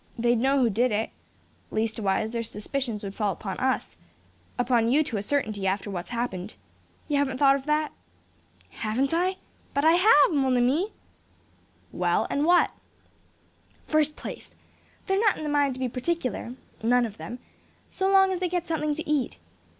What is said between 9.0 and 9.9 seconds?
I? But